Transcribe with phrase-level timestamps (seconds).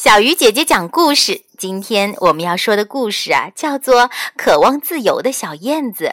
[0.00, 1.42] 小鱼姐姐讲故事。
[1.58, 4.02] 今天我们要说的故事啊，叫做
[4.36, 6.04] 《渴望自由的小燕子》。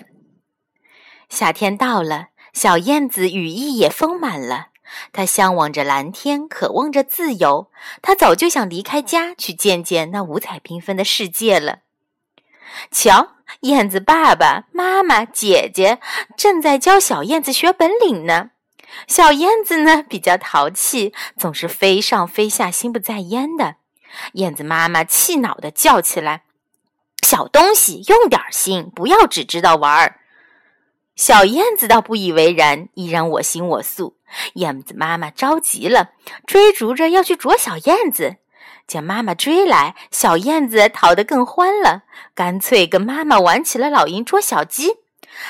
[1.30, 4.70] 夏天到了，小燕子羽翼也丰满了，
[5.14, 7.70] 它向往着蓝天，渴望着自由。
[8.02, 11.82] 它早就想离开家，去见见那五彩缤纷的世界了。
[12.90, 16.00] 瞧，燕子爸爸妈妈、姐姐
[16.36, 18.50] 正在教小燕子学本领呢。
[19.08, 23.76] 小燕子呢比较淘气，总是飞上飞下，心不在焉的。
[24.34, 26.44] 燕子妈妈气恼地叫起来
[27.26, 30.20] ：“小东西，用点心，不要只知道玩儿。”
[31.16, 34.18] 小燕子倒不以为然，依然我行我素。
[34.56, 36.10] 燕子妈妈着急了，
[36.46, 38.36] 追逐着要去啄小燕子。
[38.88, 44.98] 见妈妈追来，小燕子逃得更欢了，干脆跟妈妈玩起了老鹰捉小鸡。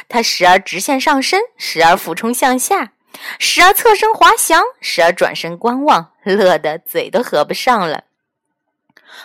[0.07, 2.93] 它时而直线上升，时而俯冲向下。
[3.39, 8.03] 时而侧身滑翔，时而转身观望，乐得嘴都合不上了。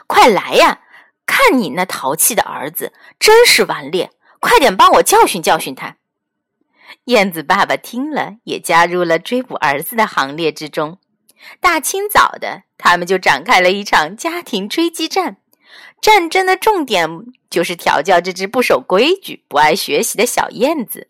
[0.07, 0.81] 快来呀，
[1.27, 4.11] 看你那淘气的儿子，真是顽劣！
[4.39, 5.97] 快点帮我教训教训他。
[7.05, 10.99] 燕子爸爸听了，也加入了追捕儿子的行列之中。
[11.61, 15.37] 大清早的，他们就展开了一场家庭追击战。
[16.01, 17.09] 战争的重点
[17.49, 21.09] 就是调教这只不守规矩、不爱学习的小燕子。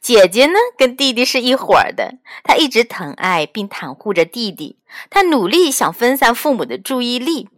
[0.00, 2.14] 姐姐呢，跟弟弟是一伙儿的。
[2.44, 4.76] 她一直疼爱并袒护着弟弟，
[5.10, 7.48] 她努力想分散父母的注意力，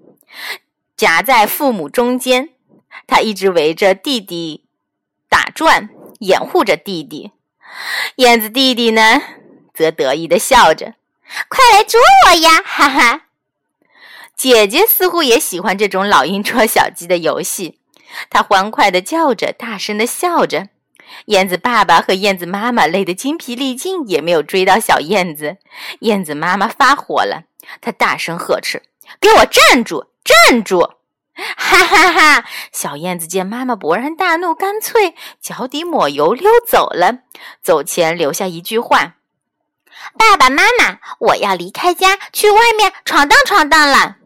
[0.97, 2.51] 夹在父母中间。
[3.07, 4.65] 她一直围着弟弟
[5.29, 5.89] 打转，
[6.21, 7.33] 掩护着弟弟。
[8.17, 9.23] 燕子弟弟呢，
[9.73, 10.95] 则得意的笑着
[11.49, 13.23] ：“快来捉我呀！”哈哈。
[14.35, 17.79] 姐姐似乎也喜欢这种老鹰捉小鸡的游戏，
[18.29, 20.69] 她欢快的叫着，大声的笑着。
[21.27, 25.57] 燕子爸爸和燕子妈妈累得精疲力尽，也没有追到小燕子。
[26.01, 27.45] 燕子妈妈发火了，
[27.81, 28.83] 她大声呵斥
[29.21, 30.07] ：“给我站住！
[30.25, 30.81] 站住！”
[31.57, 32.45] 哈哈哈！
[32.71, 37.21] 小燕子见妈妈勃然大怒，干脆脚底抹油溜走了。
[37.63, 39.15] 走前留下一句话
[40.19, 44.17] ：“爸爸妈妈，我要离开家，去外面闯荡闯荡了。”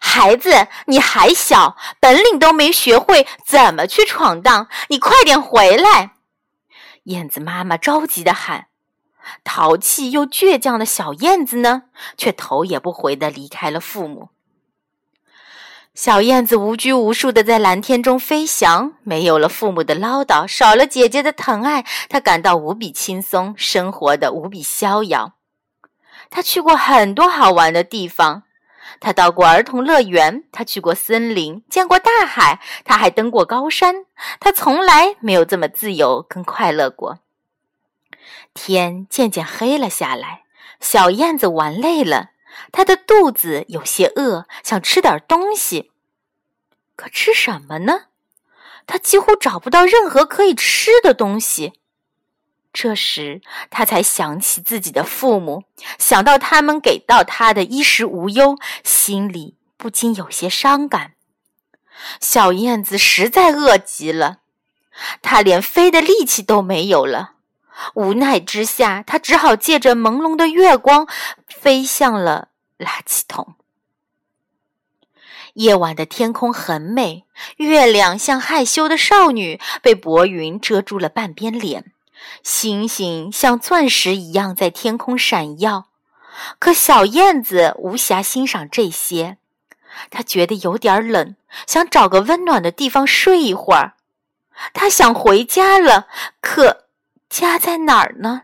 [0.00, 4.68] 孩子，你还小，本领都没学会，怎么去闯荡？
[4.88, 6.12] 你快点回来！
[7.04, 8.66] 燕子妈妈着急的喊。
[9.44, 11.82] 淘气又倔强的小燕子呢，
[12.16, 14.30] 却头也不回的离开了父母。
[15.94, 25.34] 小燕子无拘无束的在蓝天中飞翔，没有了父母的唠叨，少了姐姐的疼爱，她感到无比轻松，生活的无比逍遥。
[26.30, 28.44] 她去过很多好玩的地方。
[29.00, 34.06] 他到过儿童乐园，他去过森林，见过大海，他还登过高山。
[34.40, 37.20] 他从来没有这么自由跟快乐过。
[38.54, 40.42] 天渐渐黑了下来，
[40.80, 42.30] 小燕子玩累了，
[42.72, 45.92] 它的肚子有些饿，想吃点东西。
[46.96, 48.06] 可吃什么呢？
[48.86, 51.74] 它几乎找不到任何可以吃的东西。
[52.80, 53.40] 这时，
[53.70, 55.64] 他才想起自己的父母，
[55.98, 61.14] 想到他们给到他的衣食无忧，心里不禁有些伤感。
[62.20, 64.38] 小燕子实在饿极了，
[65.22, 67.32] 它连飞的力气都没有了。
[67.94, 71.08] 无奈之下，它只好借着朦胧的月光，
[71.48, 73.56] 飞向了垃圾桶。
[75.54, 77.24] 夜晚的天空很美，
[77.56, 81.92] 月亮像害羞的少女，被薄云遮住了半边脸。
[82.42, 85.88] 星星像钻石一样在天空闪耀，
[86.58, 89.38] 可小燕子无暇欣赏这些。
[90.10, 91.34] 它觉得有点冷，
[91.66, 93.94] 想找个温暖的地方睡一会儿。
[94.72, 96.06] 它想回家了，
[96.40, 96.84] 可
[97.28, 98.42] 家在哪儿呢？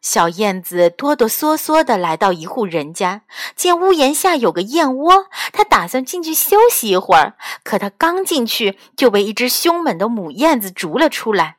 [0.00, 3.22] 小燕子哆哆嗦嗦地来到一户人家，
[3.54, 7.34] 见屋檐下有个燕窝，它打算进去休息一会儿。
[7.62, 11.57] 可它刚进去，就被一只凶猛的母燕子逐了出来。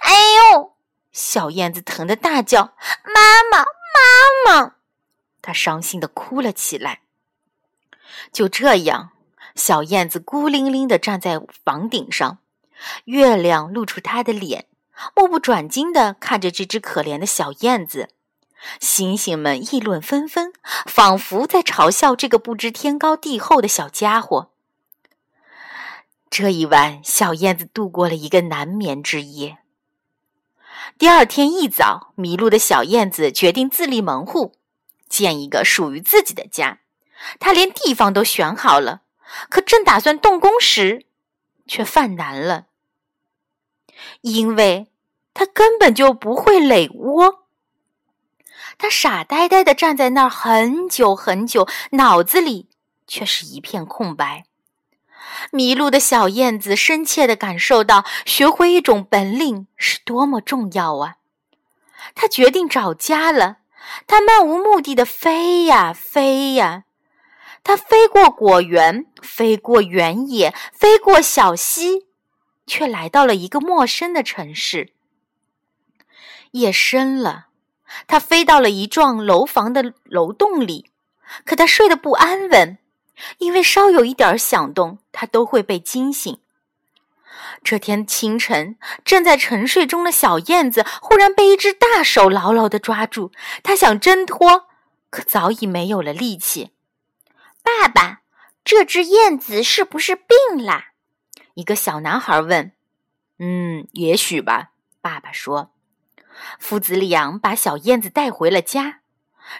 [0.00, 0.14] 哎
[0.52, 0.74] 呦！
[1.12, 2.74] 小燕子疼得大叫
[3.04, 4.74] ：“妈妈，妈妈！”
[5.40, 7.02] 它伤心的哭了起来。
[8.32, 9.12] 就这样，
[9.54, 12.38] 小燕子孤零零的站在房顶上，
[13.04, 14.66] 月亮露出它的脸，
[15.14, 18.08] 目不转睛的看着这只可怜的小燕子。
[18.80, 20.52] 星星们议论纷纷，
[20.86, 24.50] 仿佛在嘲笑这个不知天高地厚的小家伙。
[26.30, 29.58] 这一晚，小燕子度过了一个难眠之夜。
[30.98, 34.54] 第二天一早，迷路的小燕子决定自立门户，
[35.08, 36.80] 建一个属于自己的家。
[37.38, 39.02] 他连地方都选好了，
[39.48, 41.06] 可正打算动工时，
[41.66, 42.66] 却犯难了，
[44.20, 44.88] 因为
[45.32, 47.46] 他根本就不会垒窝。
[48.76, 52.68] 他傻呆呆的站在那儿很久很久，脑子里
[53.06, 54.44] 却是一片空白。
[55.50, 61.16] 迷路的小燕子深切的感受到，学会一种本领是多么重要啊！
[62.14, 63.58] 它决定找家了。
[64.06, 66.84] 它漫无目的的飞呀飞呀，
[67.62, 72.06] 它飞过果园，飞过原野，飞过小溪，
[72.66, 74.92] 却来到了一个陌生的城市。
[76.52, 77.48] 夜深了，
[78.06, 80.90] 他飞到了一幢楼房的楼洞里，
[81.44, 82.78] 可他睡得不安稳。
[83.38, 86.38] 因为稍有一点响动，他都会被惊醒。
[87.62, 93.32] 这天清晨，正在沉睡中的小燕子忽然被一只大手牢牢地抓住，
[93.62, 94.66] 它想挣脱，
[95.10, 96.72] 可早已没有了力气。
[97.62, 98.20] 爸爸，
[98.64, 100.84] 这只燕子是不是病了？
[101.54, 102.72] 一个小男孩问。
[103.38, 104.70] “嗯，也许吧。”
[105.00, 105.70] 爸爸说。
[106.58, 109.00] 父子俩把小燕子带回了家。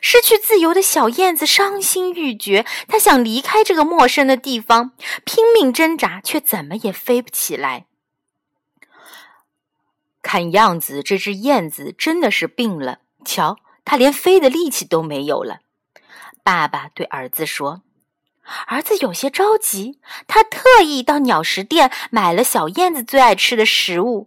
[0.00, 4.92] 失去自由的小燕子伤心欲绝，它想离开这个陌生的地方，
[5.24, 7.86] 拼命挣扎，却怎么也飞不起来。
[10.22, 13.00] 看样子，这只燕子真的是病了。
[13.24, 15.58] 瞧，它连飞的力气都没有了。
[16.42, 17.82] 爸爸对儿子说
[18.66, 24.26] ：“儿子有些着急，他特意到鸟食店买了小燕子最爱吃的食物。”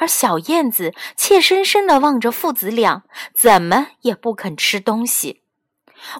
[0.00, 3.04] 而小燕子怯生生地望着父子俩，
[3.34, 5.42] 怎么也不肯吃东西。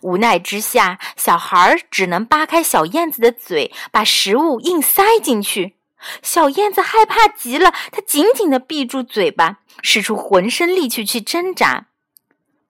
[0.03, 5.77] 无奈之下，小孩只能扒开小燕子的嘴，把食物硬塞进去。
[6.23, 11.87] 小燕子害怕极了，它紧紧地闭住嘴巴，使出浑身力气去挣扎。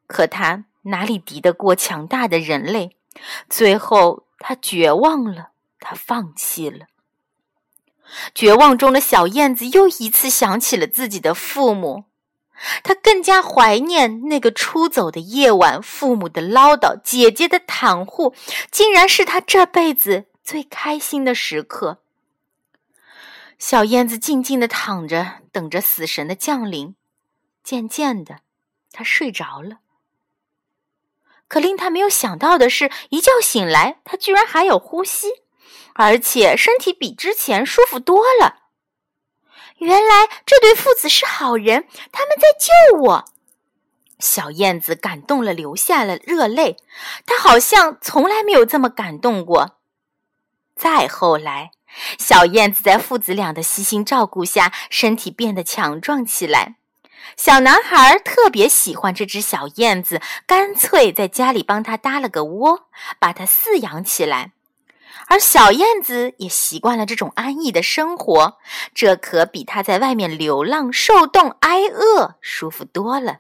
[0.07, 2.97] 可它哪里敌得过强大的人类？
[3.49, 6.87] 最后，它绝望了，它放弃了。
[8.35, 12.05] 绝望中的小燕子又一次想起了自己的父母，
[12.83, 18.35] 她更加怀念那个出走的夜晚，父母的唠叨，姐姐的袒护，
[18.71, 21.99] 竟然是她这辈子最开心的时刻。
[23.59, 26.95] 小燕子静静地躺着，等着死神的降临。
[27.63, 28.39] 渐渐的，
[28.91, 29.81] 她睡着了。
[31.47, 35.29] 可令她没有想到的是，一觉醒来，她居然还有呼吸。
[35.95, 38.57] 而且身体比之前舒服多了。
[39.79, 43.25] 原来这对父子是好人，他们在救我。
[44.19, 46.77] 小燕子感动了，流下了热泪。
[47.25, 49.79] 她好像从来没有这么感动过。
[50.77, 51.71] 再后来，
[52.19, 56.77] 小燕子在父子俩的悉心照顾下，身体变得强壮起来。
[57.37, 62.89] 小男孩特别喜欢这只小燕子，干脆在家里帮它搭了个窝，
[63.19, 64.53] 把它饲养起来。
[65.31, 68.59] 而小燕子也习惯了这种安逸的生活，
[68.93, 73.39] 这可比它在外面流浪、受冻、挨饿舒服多了。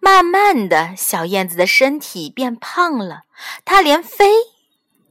[0.00, 3.24] 慢慢的，小燕子的身体变胖了，
[3.66, 4.36] 它连飞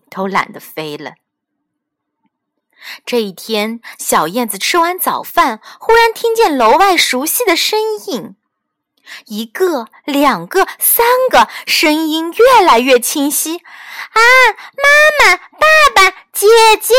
[0.09, 1.13] 都懒得飞了。
[3.05, 8.35] 这一天，小燕子吃完早饭，忽然听见楼外熟悉的声音。
[9.27, 13.57] 一个，两个，三个，声音越来越清晰。
[13.57, 14.21] 啊，
[14.81, 14.89] 妈
[15.19, 15.65] 妈，爸爸，
[16.35, 16.47] 姐
[16.81, 16.93] 姐，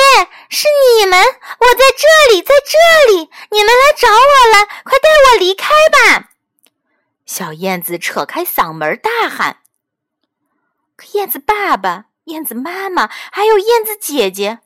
[0.49, 0.67] 是
[0.99, 1.21] 你们！
[1.21, 6.31] 我在这里，在这里，你们来找我了，快带我离开吧！
[7.27, 9.59] 小燕子扯开嗓门大喊。
[10.97, 14.61] 可燕子爸爸、燕子妈妈还有燕子姐姐，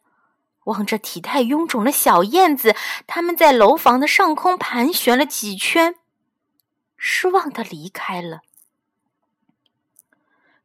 [0.66, 2.76] 望着体态臃肿的小燕子，
[3.08, 5.96] 他们在楼房的上空盘旋了几圈。
[6.96, 8.42] 失望的离开了。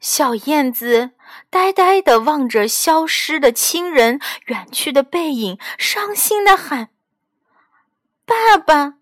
[0.05, 1.13] 小燕子
[1.50, 6.91] 呆呆的望着消失的亲人、远去的背影，伤心的喊
[8.24, 9.00] ：“爸爸妈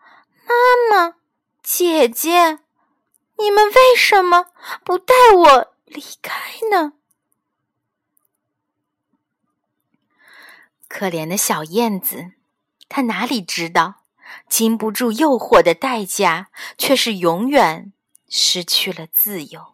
[0.90, 1.16] 妈，
[1.62, 2.60] 姐姐，
[3.38, 4.46] 你们为什么
[4.86, 6.94] 不带我离开呢？”
[10.88, 12.32] 可怜的小燕子，
[12.88, 14.06] 它哪里知道？
[14.48, 17.92] 经不住诱惑的代价，却是永远
[18.30, 19.74] 失去了自由。